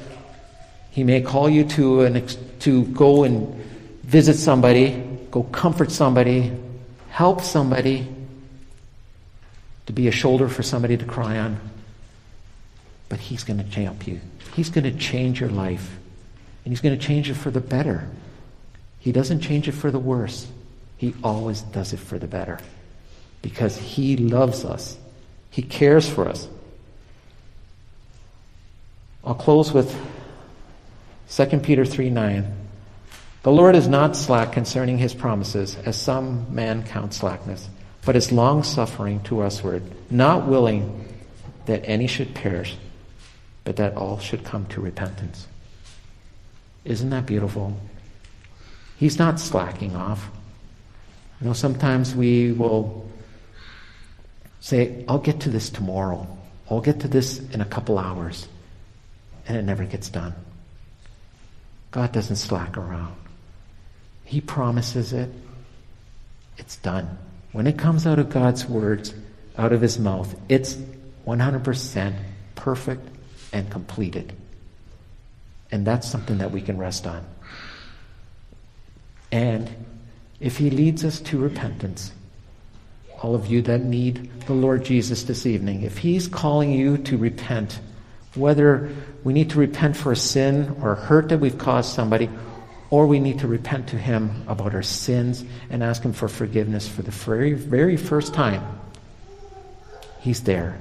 He 0.90 1.04
may 1.04 1.20
call 1.20 1.50
you 1.50 1.64
to 1.64 2.04
an 2.04 2.26
to 2.60 2.84
go 2.86 3.24
and 3.24 3.54
visit 4.04 4.36
somebody, 4.36 5.04
go 5.30 5.42
comfort 5.42 5.90
somebody, 5.90 6.50
help 7.10 7.42
somebody, 7.42 8.08
to 9.84 9.92
be 9.92 10.08
a 10.08 10.12
shoulder 10.12 10.48
for 10.48 10.62
somebody 10.62 10.96
to 10.96 11.04
cry 11.04 11.36
on. 11.36 11.60
But 13.08 13.20
He's 13.20 13.44
going 13.44 13.58
to 13.58 13.80
help 13.80 14.06
you. 14.06 14.20
He's 14.54 14.70
going 14.70 14.84
to 14.84 14.98
change 14.98 15.40
your 15.40 15.50
life. 15.50 15.98
And 16.64 16.72
He's 16.72 16.80
going 16.80 16.98
to 16.98 17.04
change 17.04 17.30
it 17.30 17.34
for 17.34 17.50
the 17.50 17.60
better. 17.60 18.08
He 19.00 19.12
doesn't 19.12 19.40
change 19.40 19.68
it 19.68 19.72
for 19.72 19.90
the 19.90 19.98
worse. 19.98 20.46
He 20.96 21.14
always 21.22 21.62
does 21.62 21.92
it 21.92 22.00
for 22.00 22.18
the 22.18 22.26
better. 22.26 22.58
Because 23.42 23.76
He 23.76 24.16
loves 24.16 24.64
us. 24.64 24.98
He 25.50 25.62
cares 25.62 26.08
for 26.08 26.28
us. 26.28 26.48
I'll 29.24 29.34
close 29.34 29.72
with 29.72 29.94
2 31.30 31.58
Peter 31.58 31.84
3 31.84 32.10
9. 32.10 32.54
The 33.42 33.52
Lord 33.52 33.76
is 33.76 33.86
not 33.86 34.16
slack 34.16 34.52
concerning 34.52 34.98
his 34.98 35.14
promises, 35.14 35.76
as 35.84 35.96
some 35.96 36.52
man 36.54 36.82
count 36.82 37.14
slackness, 37.14 37.68
but 38.04 38.16
is 38.16 38.32
long 38.32 38.62
suffering 38.62 39.20
to 39.24 39.42
usward, 39.42 39.82
not 40.10 40.46
willing 40.46 41.06
that 41.66 41.82
any 41.84 42.06
should 42.06 42.34
perish, 42.34 42.76
but 43.68 43.76
that 43.76 43.98
all 43.98 44.18
should 44.18 44.42
come 44.44 44.64
to 44.64 44.80
repentance. 44.80 45.46
Isn't 46.86 47.10
that 47.10 47.26
beautiful? 47.26 47.76
He's 48.96 49.18
not 49.18 49.38
slacking 49.38 49.94
off. 49.94 50.30
You 51.38 51.48
know, 51.48 51.52
sometimes 51.52 52.14
we 52.14 52.52
will 52.52 53.06
say, 54.60 55.04
I'll 55.06 55.18
get 55.18 55.40
to 55.40 55.50
this 55.50 55.68
tomorrow. 55.68 56.26
I'll 56.70 56.80
get 56.80 57.00
to 57.00 57.08
this 57.08 57.40
in 57.50 57.60
a 57.60 57.66
couple 57.66 57.98
hours. 57.98 58.48
And 59.46 59.54
it 59.54 59.66
never 59.66 59.84
gets 59.84 60.08
done. 60.08 60.32
God 61.90 62.10
doesn't 62.10 62.36
slack 62.36 62.78
around. 62.78 63.16
He 64.24 64.40
promises 64.40 65.12
it. 65.12 65.30
It's 66.56 66.76
done. 66.76 67.18
When 67.52 67.66
it 67.66 67.76
comes 67.76 68.06
out 68.06 68.18
of 68.18 68.30
God's 68.30 68.64
words, 68.64 69.12
out 69.58 69.74
of 69.74 69.82
his 69.82 69.98
mouth, 69.98 70.34
it's 70.48 70.74
100% 71.26 72.14
perfect 72.54 73.17
and 73.52 73.70
completed. 73.70 74.32
And 75.70 75.86
that's 75.86 76.08
something 76.08 76.38
that 76.38 76.50
we 76.50 76.60
can 76.60 76.78
rest 76.78 77.06
on. 77.06 77.24
And 79.30 79.70
if 80.40 80.56
he 80.56 80.70
leads 80.70 81.04
us 81.04 81.20
to 81.20 81.38
repentance, 81.38 82.12
all 83.22 83.34
of 83.34 83.46
you 83.46 83.62
that 83.62 83.82
need 83.82 84.30
the 84.46 84.54
Lord 84.54 84.84
Jesus 84.84 85.24
this 85.24 85.44
evening, 85.44 85.82
if 85.82 85.98
he's 85.98 86.28
calling 86.28 86.72
you 86.72 86.98
to 86.98 87.18
repent, 87.18 87.80
whether 88.34 88.90
we 89.24 89.32
need 89.32 89.50
to 89.50 89.58
repent 89.58 89.96
for 89.96 90.12
a 90.12 90.16
sin 90.16 90.76
or 90.80 90.94
hurt 90.94 91.28
that 91.28 91.38
we've 91.38 91.58
caused 91.58 91.92
somebody, 91.92 92.30
or 92.90 93.06
we 93.06 93.18
need 93.18 93.40
to 93.40 93.48
repent 93.48 93.88
to 93.88 93.98
him 93.98 94.44
about 94.48 94.74
our 94.74 94.82
sins 94.82 95.44
and 95.68 95.82
ask 95.82 96.02
him 96.02 96.12
for 96.12 96.28
forgiveness 96.28 96.88
for 96.88 97.02
the 97.02 97.10
very, 97.10 97.52
very 97.52 97.96
first 97.96 98.32
time, 98.32 98.62
he's 100.20 100.44
there. 100.44 100.78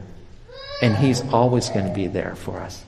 And 0.82 0.96
he's 0.96 1.22
always 1.34 1.70
going 1.70 1.88
to 1.88 1.94
be 1.94 2.08
there 2.08 2.36
for 2.36 2.60
us. 2.60 2.84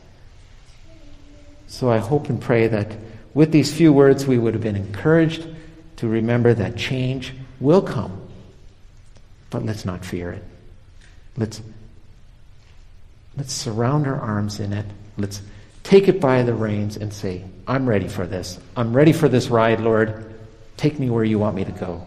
So 1.68 1.90
I 1.90 1.98
hope 2.00 2.30
and 2.30 2.42
pray 2.42 2.68
that 2.68 2.96
with 3.34 3.52
these 3.52 3.74
few 3.74 3.94
words 3.94 4.26
we 4.26 4.38
would 4.38 4.54
have 4.54 4.64
been 4.64 4.76
encouraged 4.76 5.48
to 5.98 6.08
remember 6.08 6.54
that 6.54 6.76
change 6.76 7.34
will 7.60 7.82
come. 7.82 8.22
But 9.50 9.66
let's 9.66 9.86
not 9.86 10.06
fear 10.06 10.32
it. 10.32 10.44
Let's, 11.38 11.62
let's 13.38 13.54
surround 13.54 14.08
our 14.08 14.20
arms 14.20 14.60
in 14.60 14.74
it. 14.74 14.86
Let's 15.18 15.42
take 15.84 16.08
it 16.08 16.20
by 16.20 16.44
the 16.44 16.54
reins 16.54 16.98
and 16.98 17.14
say, 17.14 17.44
I'm 17.68 17.88
ready 17.88 18.08
for 18.08 18.26
this. 18.26 18.60
I'm 18.76 18.96
ready 18.96 19.14
for 19.14 19.30
this 19.30 19.48
ride, 19.48 19.80
Lord. 19.80 20.34
Take 20.78 21.00
me 21.00 21.10
where 21.10 21.24
you 21.24 21.40
want 21.40 21.56
me 21.56 21.66
to 21.66 21.72
go. 21.72 22.06